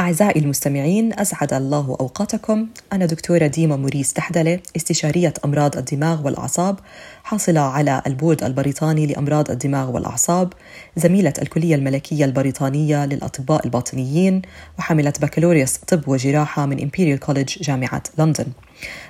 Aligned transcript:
أعزائي 0.00 0.40
المستمعين 0.40 1.18
أسعد 1.18 1.52
الله 1.52 1.96
أوقاتكم. 2.00 2.66
أنا 2.92 3.06
دكتورة 3.06 3.46
ديما 3.46 3.76
موريس 3.76 4.12
تحدلة 4.12 4.60
استشارية 4.76 5.34
أمراض 5.44 5.76
الدماغ 5.76 6.26
والأعصاب 6.26 6.78
حاصلة 7.24 7.60
على 7.60 8.02
البورد 8.06 8.44
البريطاني 8.44 9.06
لأمراض 9.06 9.50
الدماغ 9.50 9.90
والأعصاب 9.90 10.52
زميلة 10.96 11.32
الكلية 11.42 11.74
الملكية 11.74 12.24
البريطانية 12.24 13.04
للأطباء 13.06 13.64
الباطنيين 13.64 14.42
وحاملة 14.78 15.12
بكالوريوس 15.20 15.76
طب 15.76 16.08
وجراحة 16.08 16.66
من 16.66 16.82
Imperial 16.82 17.18
College 17.18 17.62
جامعة 17.62 18.02
لندن. 18.18 18.46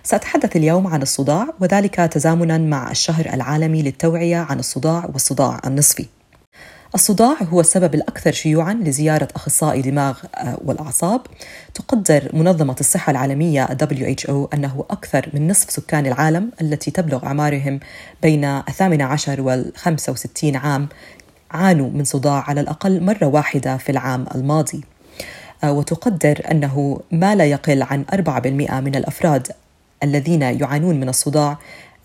سأتحدث 0.02 0.56
اليوم 0.56 0.86
عن 0.86 1.02
الصداع 1.02 1.46
وذلك 1.60 1.94
تزامنا 1.94 2.58
مع 2.58 2.90
الشهر 2.90 3.26
العالمي 3.34 3.82
للتوعية 3.82 4.36
عن 4.36 4.58
الصداع 4.58 5.08
والصداع 5.12 5.60
النصفي. 5.66 6.06
الصداع 6.94 7.36
هو 7.42 7.60
السبب 7.60 7.94
الأكثر 7.94 8.32
شيوعا 8.32 8.74
لزيارة 8.74 9.28
أخصائي 9.36 9.82
دماغ 9.82 10.18
آه، 10.34 10.58
والأعصاب. 10.64 11.20
تقدر 11.74 12.30
منظمة 12.32 12.76
الصحة 12.80 13.10
العالمية 13.10 13.66
WHO 13.66 14.30
أنه 14.54 14.84
أكثر 14.90 15.28
من 15.34 15.48
نصف 15.48 15.70
سكان 15.70 16.06
العالم 16.06 16.50
التي 16.60 16.90
تبلغ 16.90 17.26
أعمارهم 17.26 17.80
بين 18.22 18.44
الثامنة 18.44 19.04
عشر 19.04 19.40
والخمسة 19.40 20.12
وستين 20.12 20.56
عام 20.56 20.88
عانوا 21.50 21.90
من 21.90 22.04
صداع 22.04 22.44
على 22.48 22.60
الأقل 22.60 23.02
مرة 23.02 23.26
واحدة 23.26 23.76
في 23.76 23.92
العام 23.92 24.26
الماضي. 24.34 24.84
آه، 25.64 25.72
وتقدر 25.72 26.42
أنه 26.50 27.00
ما 27.12 27.34
لا 27.34 27.44
يقل 27.44 27.82
عن 27.82 28.04
4% 28.12 28.80
من 28.80 28.94
الأفراد 28.94 29.48
الذين 30.02 30.42
يعانون 30.42 31.00
من 31.00 31.08
الصداع 31.08 31.58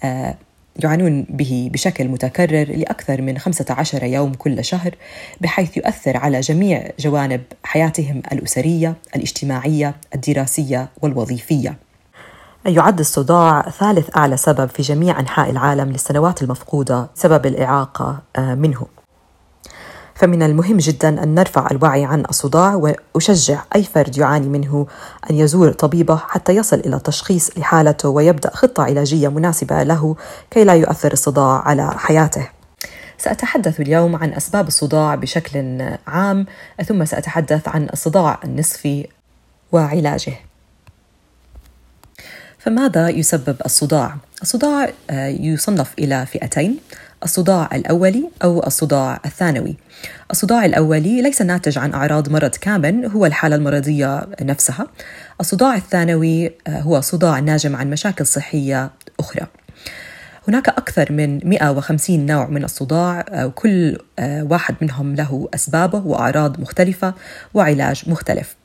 آه، 0.04 0.35
يعانون 0.84 1.26
به 1.30 1.70
بشكل 1.73 2.08
متكرر 2.08 2.66
لأكثر 2.76 3.22
من 3.22 3.38
15 3.38 4.04
يوم 4.04 4.34
كل 4.34 4.66
شهر 4.66 4.95
بحيث 5.41 5.77
يؤثر 5.77 6.18
على 6.18 6.40
جميع 6.40 6.90
جوانب 6.99 7.41
حياتهم 7.63 8.22
الأسرية، 8.31 8.95
الاجتماعية، 9.16 9.95
الدراسية 10.16 10.90
والوظيفية. 11.02 11.77
يعد 12.66 12.99
الصداع 12.99 13.62
ثالث 13.62 14.18
أعلى 14.18 14.38
سبب 14.38 14.70
في 14.70 14.82
جميع 14.82 15.20
أنحاء 15.20 15.49
العالم 15.49 15.91
للسنوات 15.91 16.41
المفقودة 16.41 17.10
سبب 17.16 17.46
الإعاقة 17.46 18.21
آه، 18.35 18.55
منه. 18.55 18.96
فمن 20.18 20.43
المهم 20.43 20.77
جدا 20.77 21.23
أن 21.23 21.35
نرفع 21.35 21.68
الوعي 21.71 22.05
عن 22.05 22.23
الصداع 22.29 22.76
وأشجع 23.15 23.63
أي 23.76 23.84
فرد 23.84 24.18
يعاني 24.18 24.49
منه 24.49 24.87
أن 25.29 25.35
يزور 25.35 25.71
طبيبة 25.71 26.18
حتى 26.18 26.55
يصل 26.55 26.79
إلى 26.79 26.99
تشخيص 26.99 27.57
لحالته 27.57 28.10
ويبدأ 28.10 28.49
خطة 28.49 28.84
علاجية 28.84 29.27
مناسبة 29.27 29.84
له 29.84 30.15
كي 30.51 30.63
لا 30.63 30.73
يؤثر 30.73 31.13
الصداع 31.13 31.62
على 31.68 31.91
حياته. 31.98 32.48
سأتحدث 33.18 33.79
اليوم 33.79 34.15
عن 34.15 34.34
أسباب 34.34 34.68
الصداع 34.68 35.15
بشكل 35.15 35.82
عام 36.07 36.45
ثم 36.85 37.05
سأتحدث 37.05 37.68
عن 37.68 37.90
الصداع 37.93 38.40
النصفي 38.43 39.07
وعلاجه. 39.71 40.34
فماذا 42.60 43.10
يسبب 43.10 43.55
الصداع؟ 43.65 44.15
الصداع 44.41 44.90
آه، 45.10 45.27
يصنف 45.27 45.93
إلى 45.99 46.26
فئتين 46.26 46.77
الصداع 47.23 47.70
الأولي 47.73 48.29
أو 48.43 48.63
الصداع 48.68 49.20
الثانوي. 49.26 49.76
الصداع 50.32 50.65
الأولي 50.65 51.21
ليس 51.21 51.41
ناتج 51.41 51.77
عن 51.77 51.93
أعراض 51.93 52.29
مرض 52.29 52.55
كامل 52.55 53.05
هو 53.05 53.26
الحالة 53.26 53.55
المرضية 53.55 54.27
نفسها. 54.41 54.87
الصداع 55.40 55.76
الثانوي 55.76 56.48
آه، 56.48 56.79
هو 56.79 57.01
صداع 57.01 57.40
ناجم 57.40 57.76
عن 57.76 57.90
مشاكل 57.90 58.26
صحية 58.26 58.91
أخرى. 59.20 59.48
هناك 60.48 60.70
أكثر 60.70 61.12
من 61.12 61.40
150 61.43 62.26
نوع 62.26 62.48
من 62.48 62.63
الصداع 62.63 63.26
وكل 63.43 63.98
آه، 64.19 64.44
واحد 64.44 64.75
منهم 64.81 65.16
له 65.16 65.50
أسبابه 65.53 66.00
وأعراض 66.00 66.59
مختلفة 66.59 67.13
وعلاج 67.53 68.03
مختلف. 68.07 68.56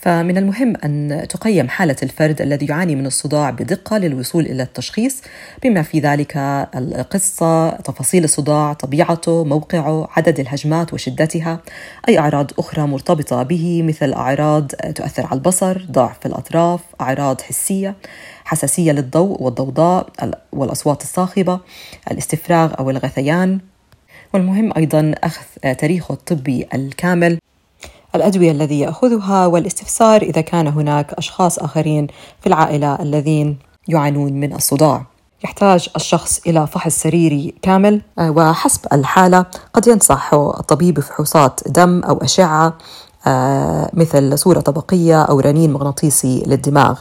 فمن 0.00 0.38
المهم 0.38 0.76
أن 0.84 1.26
تقيم 1.28 1.68
حالة 1.68 1.96
الفرد 2.02 2.42
الذي 2.42 2.66
يعاني 2.66 2.96
من 2.96 3.06
الصداع 3.06 3.50
بدقة 3.50 3.98
للوصول 3.98 4.46
إلى 4.46 4.62
التشخيص 4.62 5.22
بما 5.62 5.82
في 5.82 6.00
ذلك 6.00 6.36
القصة، 6.76 7.70
تفاصيل 7.70 8.24
الصداع، 8.24 8.72
طبيعته، 8.72 9.44
موقعه، 9.44 10.08
عدد 10.16 10.40
الهجمات 10.40 10.94
وشدتها، 10.94 11.60
أي 12.08 12.18
أعراض 12.18 12.50
أخرى 12.58 12.86
مرتبطة 12.86 13.42
به 13.42 13.82
مثل 13.82 14.12
أعراض 14.12 14.66
تؤثر 14.94 15.26
على 15.26 15.34
البصر، 15.34 15.86
ضعف 15.90 16.26
الأطراف، 16.26 16.80
أعراض 17.00 17.40
حسية، 17.40 17.94
حساسية 18.44 18.92
للضوء 18.92 19.42
والضوضاء 19.42 20.08
والأصوات 20.52 21.02
الصاخبة، 21.02 21.60
الاستفراغ 22.10 22.74
أو 22.78 22.90
الغثيان، 22.90 23.58
والمهم 24.34 24.72
أيضا 24.76 25.14
أخذ 25.24 25.44
تاريخه 25.78 26.12
الطبي 26.12 26.66
الكامل 26.74 27.38
الأدوية 28.20 28.50
الذي 28.50 28.80
يأخذها 28.80 29.46
والاستفسار 29.46 30.22
إذا 30.22 30.40
كان 30.40 30.66
هناك 30.66 31.12
أشخاص 31.12 31.58
آخرين 31.58 32.06
في 32.40 32.46
العائلة 32.46 32.94
الذين 32.94 33.58
يعانون 33.88 34.32
من 34.32 34.54
الصداع. 34.54 35.04
يحتاج 35.44 35.88
الشخص 35.96 36.40
إلى 36.46 36.66
فحص 36.66 37.02
سريري 37.02 37.54
كامل 37.62 38.02
آه، 38.18 38.30
وحسب 38.30 38.80
الحالة 38.92 39.46
قد 39.74 39.86
ينصح 39.86 40.34
الطبيب 40.34 40.94
بفحوصات 40.94 41.60
دم 41.66 42.02
أو 42.02 42.16
أشعة 42.16 42.74
آه، 43.26 43.90
مثل 43.92 44.38
صورة 44.38 44.60
طبقية 44.60 45.22
أو 45.22 45.40
رنين 45.40 45.72
مغناطيسي 45.72 46.42
للدماغ 46.46 46.98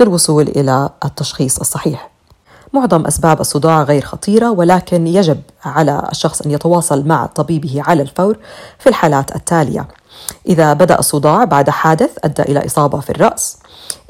للوصول 0.00 0.48
إلى 0.48 0.88
التشخيص 1.04 1.58
الصحيح. 1.58 2.10
معظم 2.72 3.06
أسباب 3.06 3.40
الصداع 3.40 3.82
غير 3.82 4.02
خطيرة 4.02 4.50
ولكن 4.50 5.06
يجب 5.06 5.40
على 5.64 6.08
الشخص 6.10 6.42
أن 6.42 6.50
يتواصل 6.50 7.06
مع 7.06 7.26
طبيبه 7.26 7.82
على 7.86 8.02
الفور 8.02 8.36
في 8.78 8.88
الحالات 8.88 9.36
التالية 9.36 9.86
إذا 10.48 10.72
بدأ 10.72 10.98
الصداع 10.98 11.44
بعد 11.44 11.70
حادث 11.70 12.10
أدى 12.24 12.42
إلى 12.42 12.66
إصابة 12.66 13.00
في 13.00 13.10
الرأس. 13.10 13.56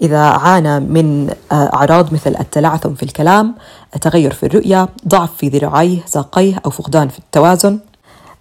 إذا 0.02 0.18
عانى 0.18 0.80
من 0.80 1.30
آه، 1.52 1.70
أعراض 1.74 2.14
مثل 2.14 2.36
التلعثم 2.40 2.94
في 2.94 3.02
الكلام 3.02 3.54
تغير 4.00 4.32
في 4.32 4.46
الرؤية 4.46 4.88
ضعف 5.08 5.30
في 5.36 5.48
ذراعيه 5.48 5.98
ساقيه 6.06 6.60
أو 6.64 6.70
فقدان 6.70 7.08
في 7.08 7.18
التوازن. 7.18 7.78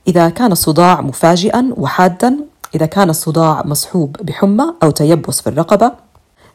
إذا 0.07 0.29
كان 0.29 0.51
الصداع 0.51 1.01
مفاجئا 1.01 1.73
وحادا 1.77 2.37
إذا 2.75 2.85
كان 2.85 3.09
الصداع 3.09 3.61
مصحوب 3.65 4.15
بحمى 4.21 4.65
أو 4.83 4.89
تيبس 4.89 5.41
في 5.41 5.47
الرقبة. 5.47 5.91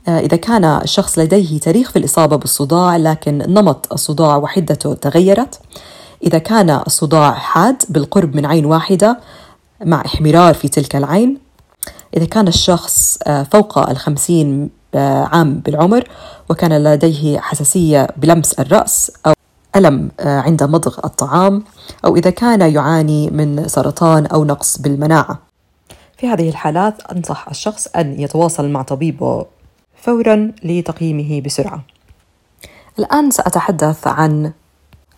آه، 0.08 0.20
إذا 0.20 0.36
كان 0.36 0.64
الشخص 0.64 1.18
لديه 1.18 1.60
تاريخ 1.60 1.90
في 1.90 1.98
الإصابة 1.98 2.36
بالصداع 2.36 2.96
لكن 2.96 3.38
نمط 3.38 3.92
الصداع 3.92 4.36
وحدته 4.36 4.94
تغيرت. 4.94 5.60
إذا 6.24 6.38
كان 6.38 6.70
الصداع 6.70 7.32
حاد 7.32 7.82
بالقرب 7.88 8.36
من 8.36 8.46
عين 8.46 8.64
واحدة 8.66 9.18
مع 9.82 10.02
إحمرار 10.06 10.54
في 10.54 10.68
تلك 10.68 10.96
العين. 10.96 11.38
إذا 12.16 12.24
كان 12.24 12.48
الشخص 12.48 13.18
آه، 13.26 13.42
فوق 13.42 13.78
الخمسين 13.90 14.70
آه، 14.94 15.24
عام 15.24 15.54
بالعمر 15.54 16.08
وكان 16.50 16.84
لديه 16.84 17.40
حساسية 17.40 18.08
بلمس 18.16 18.52
الرأس 18.52 19.12
أو 19.26 19.32
ألم 19.76 20.10
آه، 20.20 20.40
عند 20.40 20.62
مضغ 20.62 20.98
الطعام 21.04 21.64
أو 22.04 22.16
إذا 22.16 22.30
كان 22.30 22.60
يعاني 22.60 23.30
من 23.30 23.68
سرطان 23.68 24.26
أو 24.26 24.44
نقص 24.44 24.78
بالمناعة. 24.78 25.38
في 26.18 26.28
هذه 26.28 26.48
الحالات 26.48 27.02
أنصح 27.02 27.48
الشخص 27.48 27.86
أن 27.86 28.20
يتواصل 28.20 28.68
مع 28.68 28.82
طبيبه 28.82 29.46
فورا 29.96 30.52
لتقييمه 30.64 31.40
بسرعة. 31.40 31.82
الآن 32.98 33.30
سأتحدث 33.30 34.06
عن 34.06 34.52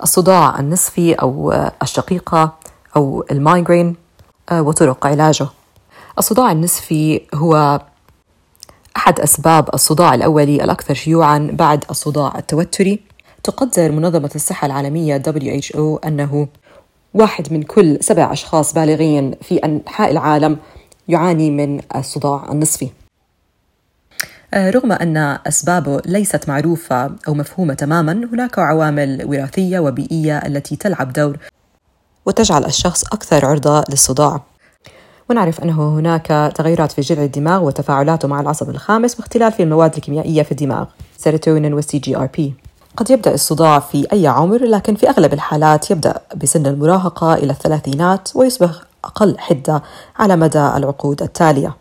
الصداع 0.03 0.61
النصفي 0.61 1.15
أو 1.15 1.53
الشقيقة 1.83 2.55
أو 2.97 3.25
المايغرين. 3.31 3.97
وطرق 4.53 5.07
علاجه. 5.07 5.47
الصداع 6.19 6.53
النصفي 6.53 7.21
هو 7.35 7.81
أحد 8.97 9.21
أسباب 9.21 9.75
الصداع 9.75 10.15
الأولي 10.15 10.65
الأكثر 10.65 10.95
شيوعاً 10.95 11.51
بعد 11.53 11.85
الصداع 11.91 12.39
التوتري. 12.39 13.01
تقدر 13.43 13.93
منظمة 13.93 14.31
الصحة 14.35 14.67
العالمية 14.67 15.23
WHO 15.27 16.07
أنه 16.07 16.49
واحد 17.15 17.53
من 17.53 17.63
كل 17.63 17.99
سبع 18.01 18.33
أشخاص 18.33 18.75
بالغين 18.75 19.35
في 19.43 19.57
أنحاء 19.57 20.11
العالم 20.11 20.59
يعاني 21.09 21.51
من 21.51 21.81
الصداع 21.97 22.49
النصفي. 22.53 22.91
آه، 24.55 24.71
رغم 24.71 24.93
أن 24.93 25.17
أسبابه 25.47 26.03
ليست 26.07 26.49
معروفة 26.49 27.11
أو 27.29 27.35
مفهومة 27.35 27.75
تماما 27.75 28.13
هناك 28.13 28.59
عوامل 28.59 29.25
وراثية 29.25 29.79
وبيئية 29.79 30.39
التي 30.39 30.77
تلعب 30.77 31.13
دور 31.13 31.37
وتجعل 32.27 32.65
الشخص 32.65 33.05
أكثر 33.05 33.47
عرضة 33.47 33.85
للصداع. 33.91 34.41
ونعرف 35.31 35.61
أنه 35.61 35.99
هناك 35.99 36.53
تغيرات 36.55 36.93
في 36.93 37.01
جذع 37.01 37.23
الدماغ 37.23 37.65
وتفاعلاته 37.65 38.29
مع 38.29 38.41
العصب 38.41 38.71
الخامس 38.71 39.19
واختلال 39.19 39.53
في 39.53 39.63
المواد 39.63 39.95
الكيميائية 39.95 40.43
في 40.43 40.53
الدماغ 40.53 40.87
سيروتونين 41.19 41.75
وال 41.75 41.99
CGRP 41.99 42.55
قد 42.97 43.11
يبدأ 43.11 43.35
الصداع 43.35 43.79
في 43.79 44.07
أي 44.13 44.27
عمر 44.27 44.65
لكن 44.65 44.95
في 44.95 45.11
أغلب 45.11 45.33
الحالات 45.33 45.91
يبدأ 45.91 46.21
بسن 46.37 46.67
المراهقة 46.67 47.35
إلى 47.35 47.53
الثلاثينات 47.53 48.29
ويصبح 48.35 48.71
أقل 49.05 49.39
حدة 49.39 49.83
على 50.19 50.37
مدى 50.37 50.59
العقود 50.59 51.23
التالية. 51.23 51.77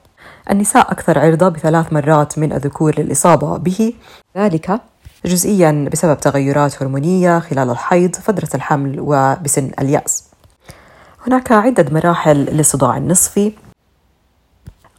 النساء 0.51 0.91
أكثر 0.91 1.19
عرضة 1.19 1.49
بثلاث 1.49 1.93
مرات 1.93 2.39
من 2.39 2.53
الذكور 2.53 2.99
للإصابة 2.99 3.57
به. 3.57 3.93
ذلك 4.37 4.81
جزئيا 5.25 5.89
بسبب 5.91 6.19
تغيرات 6.19 6.83
هرمونية 6.83 7.39
خلال 7.39 7.69
الحيض 7.69 8.15
فترة 8.15 8.49
الحمل 8.55 8.95
وبسن 8.99 9.71
اليأس. 9.79 10.23
هناك 11.27 11.51
عدة 11.51 11.85
مراحل 11.91 12.37
للصداع 12.37 12.97
النصفي 12.97 13.53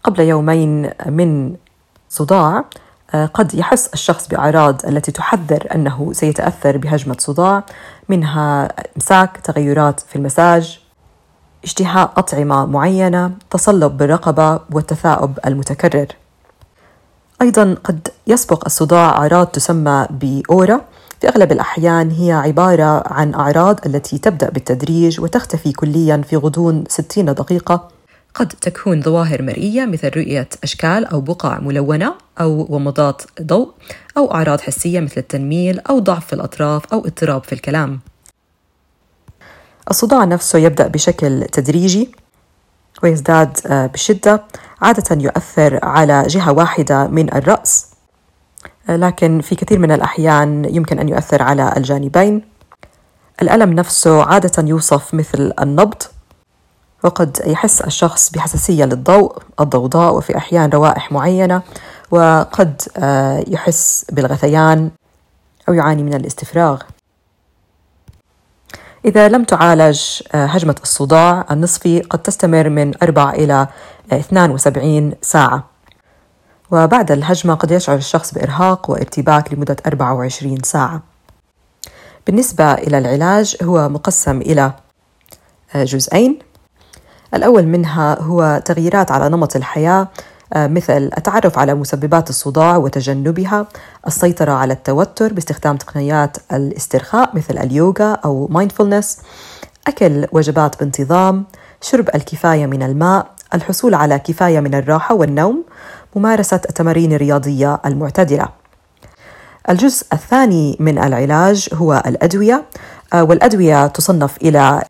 قبل 0.03 0.21
يومين 0.21 0.91
من 1.07 1.57
صداع 2.09 2.65
آه، 3.15 3.27
قد 3.27 3.55
يحس 3.55 3.89
الشخص 3.95 4.29
بأعراض 4.29 4.87
التي 4.87 5.13
تحذر 5.13 5.67
أنه 5.75 6.13
سيتأثر 6.13 6.77
بهجمة 6.77 7.17
صداع 7.19 7.63
منها 8.09 8.65
إمساك 8.97 9.37
تغيرات 9.37 10.01
في 10.01 10.17
المساج 10.17 10.81
اشتهاء 11.65 12.13
أطعمة 12.17 12.67
معينة 12.67 13.31
تصلب 13.51 13.97
بالرقبة 13.97 14.61
والتثاؤب 14.73 15.39
المتكرر. 15.47 16.07
أيضا 17.43 17.77
قد 17.85 18.09
يسبق 18.27 18.63
الصداع 18.67 19.11
أعراض 19.11 19.47
تسمى 19.47 20.07
بأورا. 20.11 20.81
في 21.21 21.29
أغلب 21.29 21.53
الأحيان 21.53 22.11
هي 22.11 22.33
عبارة 22.33 23.13
عن 23.13 23.35
أعراض 23.35 23.87
التي 23.87 24.19
تبدأ 24.19 24.51
بالتدريج 24.51 25.21
وتختفي 25.21 25.73
كليا 25.73 26.23
في 26.29 26.37
غضون 26.37 26.85
60 26.89 27.35
دقيقة. 27.35 27.89
قد 28.35 28.49
تكون 28.49 29.03
ظواهر 29.03 29.43
مرئية 29.43 29.85
مثل 29.85 30.09
رؤية 30.17 30.49
أشكال 30.63 31.05
أو 31.05 31.21
بقع 31.21 31.59
ملونة 31.61 32.15
أو 32.41 32.67
ومضات 32.71 33.23
ضوء 33.43 33.73
أو 34.17 34.35
أعراض 34.35 34.61
حسية 34.61 35.01
مثل 35.01 35.15
التنميل 35.17 35.81
أو 35.81 35.99
ضعف 35.99 36.27
في 36.27 36.33
الأطراف 36.33 36.93
أو 36.93 36.99
اضطراب 37.07 37.45
في 37.45 37.53
الكلام. 37.53 38.01
الصداع 39.91 40.25
نفسه 40.25 40.59
يبدأ 40.59 40.87
بشكل 40.87 41.45
تدريجي 41.53 42.11
ويزداد 43.03 43.59
آه، 43.67 43.87
بشدة 43.87 44.45
عادة 44.83 45.23
يؤثر 45.23 45.79
على 45.83 46.23
جهة 46.27 46.53
واحدة 46.53 47.07
من 47.07 47.35
الرأس. 47.35 47.87
آه، 47.91 47.96
لكن 48.89 49.41
في 49.41 49.55
كثير 49.55 49.79
من 49.79 49.93
الأحيان 49.93 50.65
يمكن 50.65 50.99
أن 50.99 51.09
يؤثر 51.09 51.43
على 51.43 51.73
الجانبين. 51.77 52.43
الألم 53.43 53.73
نفسه 53.73 54.25
عادة 54.25 54.69
يوصف 54.69 55.15
مثل 55.15 55.53
النبض 55.61 56.03
وقد 57.05 57.43
يحس 57.47 57.81
الشخص 57.81 58.31
بحساسية 58.31 58.85
للضوء 58.85 59.39
الضوضاء 59.61 60.15
وفي 60.15 60.37
أحيان 60.37 60.71
روائح 60.71 61.13
معينة 61.13 61.63
وقد 62.11 62.83
آه، 62.97 63.45
يحس 63.49 64.07
بالغثيان 64.13 64.91
أو 65.69 65.75
يعاني 65.75 66.03
من 66.03 66.15
الاستفراغ. 66.15 66.83
إذا 69.05 69.29
لم 69.29 69.45
تعالج 69.45 70.01
آه، 70.35 70.47
هجمة 70.47 70.77
الصداع 70.83 71.47
النصفي 71.51 72.01
قد 72.01 72.19
تستمر 72.19 72.69
من 72.69 73.03
4 73.03 73.31
إلى 73.31 73.69
72 74.13 75.13
ساعة. 75.23 75.76
وبعد 76.71 77.13
الهجمة 77.13 77.55
قد 77.55 77.71
يشعر 77.71 77.97
الشخص 77.97 78.35
بإرهاق 78.35 78.91
وارتباك 78.91 79.53
لمدة 79.53 79.77
24 79.87 80.59
ساعة. 80.63 81.03
بالنسبة 82.27 82.73
إلى 82.75 82.99
العلاج 82.99 83.57
هو 83.63 83.89
مقسم 83.89 84.41
إلى 84.41 84.73
جزئين. 85.75 86.39
الأول 87.35 87.67
منها 87.67 88.23
هو 88.23 88.63
تغييرات 88.65 89.11
على 89.11 89.29
نمط 89.29 89.57
الحياة 89.57 90.09
آه، 90.53 90.67
مثل 90.67 91.11
التعرف 91.19 91.59
على 91.59 91.75
مسببات 91.75 92.31
الصداع 92.31 92.77
وتجنبها، 92.77 93.67
السيطرة 94.07 94.53
على 94.53 94.73
التوتر 94.73 95.33
باستخدام 95.33 95.77
تقنيات 95.77 96.37
الاسترخاء 96.53 97.37
مثل 97.37 97.59
اليوغا 97.59 98.13
أو 98.13 98.47
مايندفولنس، 98.51 99.19
أكل 99.87 100.27
وجبات 100.33 100.81
بانتظام، 100.81 101.45
شرب 101.81 102.09
الكفاية 102.15 102.67
من 102.67 102.83
الماء، 102.83 103.27
الحصول 103.55 103.95
على 103.95 104.19
كفاية 104.19 104.61
من 104.61 104.75
الراحة 104.75 105.15
والنوم، 105.15 105.65
ممارسة 106.17 106.61
التمارين 106.69 107.13
الرياضية 107.13 107.81
المعتدلة. 107.87 108.49
الجزء 109.71 110.07
الثاني 110.13 110.77
من 110.81 110.99
العلاج 110.99 111.69
هو 111.73 112.03
الأدوية، 112.07 112.65
آه، 113.13 113.25
والأدوية 113.25 113.87
تصنف 113.87 114.37
إلى 114.37 114.83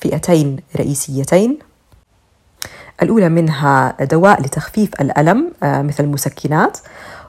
فئتين 0.00 0.56
رئيسيتين 0.76 1.58
الأولى 3.02 3.28
منها 3.28 3.96
دواء 4.00 4.42
لتخفيف 4.42 5.00
الألم 5.00 5.52
آه، 5.62 5.82
مثل 5.82 6.04
المسكنات 6.04 6.78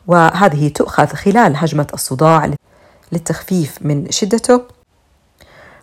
وهذه 0.08 0.68
تؤخذ 0.68 1.08
خلال 1.08 1.54
هجمة 1.58 1.88
الصداع 1.94 2.52
للتخفيف 3.12 3.78
من 3.82 4.12
شدته 4.12 4.62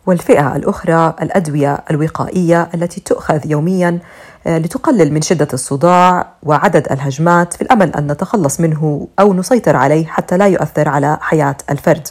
والفئة 0.06 0.56
الأخرى 0.56 1.14
الأدوية 1.22 1.84
الوقائية 1.90 2.68
التي 2.74 3.00
تؤخذ 3.00 3.50
يوميا 3.50 3.98
آه، 4.46 4.58
لتقلل 4.58 5.12
من 5.12 5.22
شدة 5.22 5.48
الصداع 5.52 6.26
وعدد 6.42 6.92
الهجمات 6.92 7.54
في 7.54 7.62
الأمل 7.62 7.94
أن 7.94 8.12
نتخلص 8.12 8.60
منه 8.60 9.08
أو 9.20 9.34
نسيطر 9.34 9.76
عليه 9.76 10.06
حتى 10.06 10.36
لا 10.36 10.46
يؤثر 10.46 10.88
على 10.88 11.18
حياة 11.20 11.56
الفرد. 11.70 12.08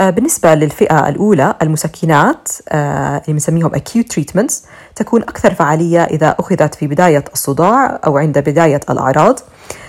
آه، 0.00 0.10
بالنسبة 0.10 0.54
للفئة 0.54 1.08
الأولى 1.08 1.54
المسكنات 1.62 2.48
آه، 2.68 3.16
اللي 3.16 3.32
بنسميهم 3.32 3.70
acute 3.70 4.14
treatments 4.14 4.54
تكون 4.96 5.22
أكثر 5.22 5.54
فعالية 5.54 6.04
إذا 6.04 6.36
أخذت 6.38 6.74
في 6.74 6.86
بداية 6.86 7.24
الصداع 7.32 8.00
أو 8.06 8.18
عند 8.18 8.38
بداية 8.38 8.80
الأعراض 8.90 9.40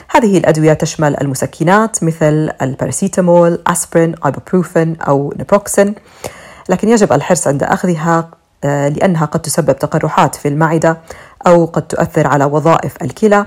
هذه 0.10 0.38
الأدوية 0.38 0.74
تشمل 0.74 1.16
المسكنات 1.22 2.04
مثل 2.04 2.52
الباراسيتامول، 2.62 3.62
أسبرين، 3.68 4.16
أيبوبروفين 4.26 4.96
أو 5.02 5.34
نبروكسين 5.38 5.96
لكن 6.70 6.90
يجب 6.90 7.14
الحرص 7.14 7.48
عند 7.48 7.64
أخذها 7.64 8.30
آه، 8.64 8.90
لأنها 8.90 9.26
قد 9.26 9.42
تسبب 9.42 9.80
تقرحات 9.80 10.36
في 10.36 10.48
المعدة 10.48 10.98
أو 11.48 11.66
قد 11.66 11.88
تؤثر 11.88 12.28
على 12.28 12.46
وظائف 12.46 13.04
الكلى 13.04 13.46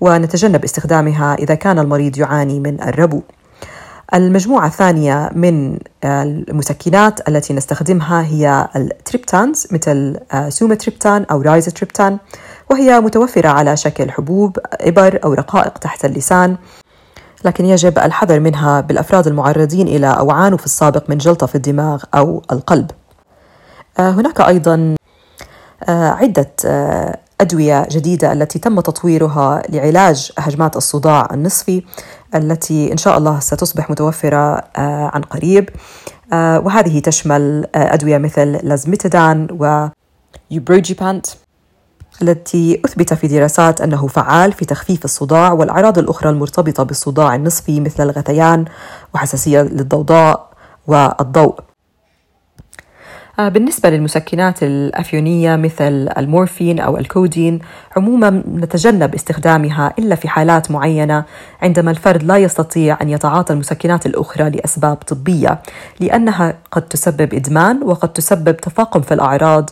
ونتجنب 0.00 0.64
استخدامها 0.64 1.34
إذا 1.34 1.54
كان 1.54 1.78
المريض 1.78 2.18
يعاني 2.18 2.60
من 2.60 2.82
الربو. 2.82 3.22
المجموعة 4.14 4.66
الثانية 4.66 5.30
من 5.34 5.78
المسكنات 6.04 7.28
التي 7.28 7.54
نستخدمها 7.54 8.22
هي 8.22 8.68
ال 8.76 8.86
triptans 8.86 9.66
مثل 9.70 10.16
آه، 10.32 10.48
سوماتريبتان 10.48 11.26
أو 11.30 11.42
رايزوتريبتان 11.42 12.18
وهي 12.70 13.00
متوفرة 13.00 13.48
على 13.48 13.76
شكل 13.76 14.10
حبوب 14.10 14.58
إبر 14.72 15.20
أو 15.24 15.32
رقائق 15.32 15.78
تحت 15.78 16.04
اللسان 16.04 16.56
لكن 17.44 17.64
يجب 17.64 17.98
الحذر 17.98 18.40
منها 18.40 18.80
بالأفراد 18.80 19.26
المعرضين 19.26 19.88
إلى 19.88 20.06
أو 20.06 20.30
عانوا 20.30 20.58
في 20.58 20.64
السابق 20.64 21.10
من 21.10 21.18
جلطة 21.18 21.46
في 21.46 21.54
الدماغ 21.54 22.04
أو 22.14 22.42
القلب. 22.52 22.90
آه، 23.98 24.10
هناك 24.10 24.40
أيضا 24.40 24.94
آه، 25.88 26.10
عدة 26.10 26.54
أدوية 27.42 27.86
جديدة 27.90 28.32
التي 28.32 28.58
تم 28.58 28.80
تطويرها 28.80 29.62
لعلاج 29.68 30.32
هجمات 30.38 30.76
الصداع 30.76 31.28
النصفي 31.32 31.82
التي 32.34 32.92
إن 32.92 32.96
شاء 32.96 33.18
الله 33.18 33.40
ستصبح 33.40 33.90
متوفرة 33.90 34.54
آه، 34.76 35.10
عن 35.14 35.22
قريب. 35.22 35.68
آه، 36.32 36.60
وهذه 36.60 36.98
تشمل 36.98 37.66
آه، 37.74 37.94
أدوية 37.94 38.18
مثل 38.18 38.58
لازميتادان 38.62 39.48
و 39.60 39.88
يوبروجيبانت 40.50 41.26
التي 42.22 42.80
أثبت 42.84 43.14
في 43.14 43.28
دراسات 43.28 43.80
أنه 43.80 44.06
فعال 44.06 44.52
في 44.52 44.64
تخفيف 44.64 45.04
الصداع 45.04 45.52
والأعراض 45.52 45.98
الأخرى 45.98 46.30
المرتبطة 46.30 46.82
بالصداع 46.82 47.34
النصفي 47.34 47.80
مثل 47.80 48.02
الغثيان 48.02 48.64
وحساسية 49.14 49.62
للضوضاء 49.62 50.50
والضوء. 50.86 51.60
آه، 53.38 53.48
بالنسبة 53.48 53.90
للمسكنات 53.90 54.62
الأفيونية 54.62 55.56
مثل 55.56 56.08
المورفين 56.18 56.80
أو 56.80 56.98
الكودين 56.98 57.58
عموما 57.96 58.30
نتجنب 58.54 59.14
استخدامها 59.14 59.92
إلا 59.98 60.14
في 60.14 60.28
حالات 60.28 60.70
معينة 60.70 61.24
عندما 61.62 61.90
الفرد 61.90 62.22
لا 62.22 62.36
يستطيع 62.36 62.98
أن 63.02 63.08
يتعاطى 63.08 63.52
المسكنات 63.52 64.06
الأخرى 64.06 64.50
لأسباب 64.50 64.96
طبية 64.96 65.62
لأنها 66.00 66.54
قد 66.72 66.82
تسبب 66.82 67.34
إدمان 67.34 67.82
وقد 67.82 68.12
تسبب 68.12 68.56
تفاقم 68.56 69.00
في 69.00 69.14
الأعراض. 69.14 69.70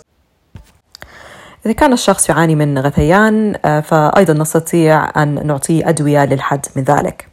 إذا 1.67 1.73
كان 1.73 1.93
الشخص 1.93 2.29
يعاني 2.29 2.55
من 2.55 2.79
غثيان 2.79 3.55
آه، 3.65 3.81
فأيضا 3.81 4.33
نستطيع 4.33 5.23
أن 5.23 5.47
نعطيه 5.47 5.89
أدوية 5.89 6.25
للحد 6.25 6.67
من 6.77 6.83
ذلك. 6.83 7.29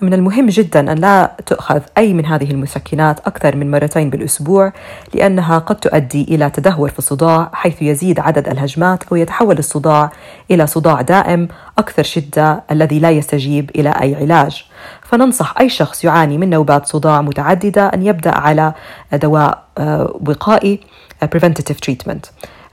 من 0.00 0.14
المهم 0.14 0.46
جدا 0.46 0.92
أن 0.92 0.98
لا 0.98 1.36
تؤخذ 1.46 1.80
أي 1.98 2.12
من 2.12 2.26
هذه 2.26 2.50
المسكنات 2.50 3.20
أكثر 3.26 3.56
من 3.56 3.70
مرتين 3.70 4.10
بالأسبوع 4.10 4.72
لأنها 5.14 5.58
قد 5.58 5.76
تؤدي 5.76 6.22
إلى 6.22 6.50
تدهور 6.50 6.88
في 6.88 6.98
الصداع 6.98 7.50
حيث 7.52 7.82
يزيد 7.82 8.20
عدد 8.20 8.48
الهجمات 8.48 9.04
أو 9.12 9.16
يتحول 9.16 9.58
الصداع 9.58 10.10
إلى 10.50 10.66
صداع 10.66 11.00
دائم 11.00 11.48
أكثر 11.78 12.02
شدة 12.02 12.64
الذي 12.70 12.98
لا 12.98 13.10
يستجيب 13.10 13.70
إلى 13.76 13.90
أي 13.90 14.14
علاج. 14.14 14.64
فننصح 15.02 15.54
أي 15.60 15.68
شخص 15.68 16.04
يعاني 16.04 16.38
من 16.38 16.50
نوبات 16.50 16.86
صداع 16.86 17.20
متعددة 17.20 17.86
أن 17.86 18.06
يبدأ 18.06 18.38
على 18.38 18.72
دواء 19.12 19.64
آه، 19.78 20.20
وقائي 20.26 20.80
آه، 21.22 21.30
preventative 21.34 21.76
treatment. 21.90 22.30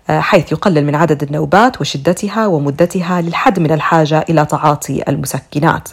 حيث 0.09 0.51
يقلل 0.51 0.85
من 0.85 0.95
عدد 0.95 1.23
النوبات 1.23 1.81
وشدتها 1.81 2.47
ومدتها 2.47 3.21
للحد 3.21 3.59
من 3.59 3.71
الحاجة 3.71 4.25
إلى 4.29 4.45
تعاطي 4.45 5.03
المسكنات. 5.07 5.89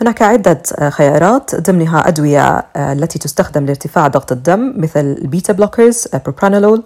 هناك 0.00 0.22
عدة 0.22 0.62
آه، 0.78 0.90
خيارات 0.90 1.54
ضمنها 1.70 2.08
أدوية 2.08 2.64
آه، 2.76 2.92
التي 2.92 3.18
تستخدم 3.18 3.66
لارتفاع 3.66 4.08
ضغط 4.08 4.32
الدم 4.32 4.74
مثل 4.76 5.00
ال 5.00 5.10
beta 5.10 5.52
blockers 5.52 6.08
propranolol 6.24 6.82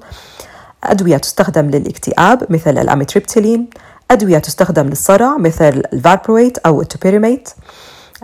أدوية 0.85 1.17
تستخدم 1.17 1.71
للاكتئاب 1.71 2.53
مثل 2.53 2.79
ال 2.79 2.85
amitriptyline 2.85 3.71
أدوية 4.11 4.39
تستخدم 4.39 4.87
للصرع 4.87 5.37
مثل 5.37 5.83
ال 5.93 5.99
valproate 5.99 6.59
أو 6.59 6.83
ال 6.83 6.89
topiramate 6.89 7.49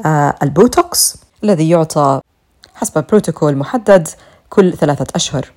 آه، 0.06 0.34
البوتوكس 0.42 1.16
الذي 1.44 1.68
يعطى 1.70 2.20
حسب 2.74 3.04
بروتوكول 3.06 3.56
محدد 3.56 4.08
كل 4.50 4.72
ثلاثة 4.72 5.06
أشهر. 5.14 5.52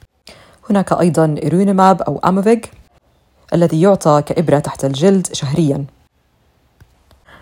هناك 0.69 0.93
أيضا 0.93 1.35
erenumab 1.43 2.01
أو 2.01 2.19
Aimovig 2.25 2.65
الذي 3.53 3.81
يعطى 3.81 4.23
كإبرة 4.25 4.59
تحت 4.59 4.85
الجلد 4.85 5.27
شهرياً. 5.33 5.85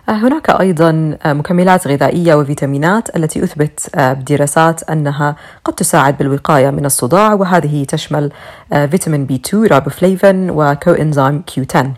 هناك 0.09 0.49
أيضا 0.49 1.17
مكملات 1.25 1.87
غذائية 1.87 2.35
وفيتامينات 2.35 3.15
التي 3.15 3.43
أثبت 3.43 3.89
بدراسات 3.95 4.89
أنها 4.89 5.35
قد 5.65 5.73
تساعد 5.73 6.17
بالوقاية 6.17 6.69
من 6.69 6.85
الصداع 6.85 7.33
وهذه 7.33 7.83
تشمل 7.83 8.31
فيتامين 8.69 9.25
B 9.25 9.35
2 9.35 9.65
riboflavin 9.65 10.49
و 10.49 10.91
coenzyme 10.91 11.41
Q 11.41 11.65
10 11.69 11.93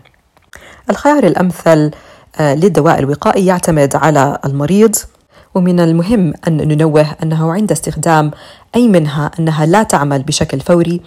الخيار 0.90 1.24
الأمثل 1.24 1.90
للدواء 2.40 2.98
الوقائي 2.98 3.46
يعتمد 3.46 3.96
على 3.96 4.38
المريض 4.44 4.94
ومن 5.56 5.80
المهم 5.80 6.34
أن 6.48 6.56
ننوه 6.56 7.06
أنه 7.22 7.52
عند 7.52 7.72
استخدام 7.72 8.30
أي 8.76 8.88
منها 8.88 9.30
أنها 9.38 9.66
لا 9.66 9.82
تعمل 9.82 10.22
بشكل 10.22 10.60
فوري 10.60 11.00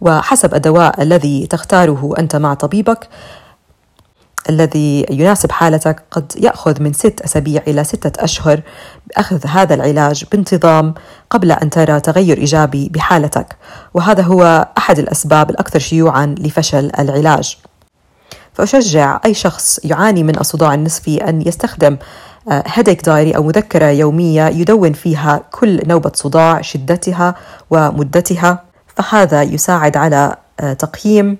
وحسب 0.00 0.54
الدواء 0.54 1.02
الذي 1.02 1.46
تختاره 1.46 2.14
أنت 2.18 2.36
مع 2.36 2.54
طبيبك 2.54 3.08
الذي 4.48 5.06
يناسب 5.10 5.52
حالتك 5.52 6.02
قد 6.10 6.32
يأخذ 6.36 6.82
من 6.82 6.92
ست 6.92 7.20
أسابيع 7.20 7.62
إلى 7.66 7.84
ستة 7.84 8.24
أشهر 8.24 8.60
بأخذ 9.06 9.46
هذا 9.46 9.74
العلاج 9.74 10.24
بانتظام 10.32 10.94
قبل 11.30 11.52
أن 11.52 11.70
ترى 11.70 12.00
تغير 12.00 12.38
إيجابي 12.38 12.88
بحالتك. 12.88 13.56
وهذا 13.94 14.22
هو 14.22 14.68
أحد 14.78 14.98
الأسباب 14.98 15.50
الأكثر 15.50 15.78
شيوعا 15.78 16.34
لفشل 16.38 16.90
العلاج. 16.98 17.56
فأشجع 18.52 19.20
أي 19.24 19.34
شخص 19.34 19.80
يعاني 19.84 20.22
من 20.22 20.40
الصداع 20.40 20.74
النصفي 20.74 21.28
أن 21.28 21.42
يستخدم 21.42 21.96
هيديك 22.48 23.04
دايري 23.06 23.36
أو 23.36 23.42
مذكرة 23.42 23.86
يومية 23.86 24.48
يدون 24.48 24.92
فيها 24.92 25.40
كل 25.50 25.80
نوبة 25.86 26.12
صداع 26.14 26.60
شدتها 26.60 27.34
ومدتها 27.70 28.62
فهذا 28.96 29.42
يساعد 29.42 29.96
على 29.96 30.36
تقييم 30.78 31.36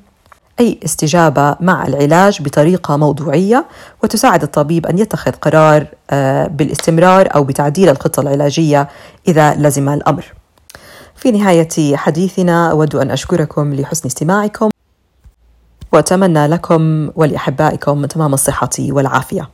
أي 0.60 0.80
استجابة 0.84 1.56
مع 1.60 1.86
العلاج 1.86 2.42
بطريقة 2.42 2.96
موضوعية 2.96 3.64
وتساعد 4.02 4.42
الطبيب 4.42 4.86
أن 4.86 4.98
يتخذ 4.98 5.30
قرار 5.32 5.86
آه، 6.10 6.46
بالاستمرار 6.46 7.28
أو 7.34 7.44
بتعديل 7.44 7.88
الخطة 7.88 8.20
العلاجية 8.20 8.88
إذا 9.28 9.54
لزم 9.54 9.88
الأمر. 9.88 10.32
في 11.16 11.30
نهاية 11.30 11.96
حديثنا 11.96 12.70
أود 12.70 12.94
أن 12.94 13.10
أشكركم 13.10 13.74
لحسن 13.74 14.06
استماعكم 14.06 14.68
وأتمنى 15.92 16.46
لكم 16.46 17.10
ولأحبائكم 17.16 18.06
تمام 18.06 18.34
الصحة 18.34 18.70
والعافية. 18.80 19.48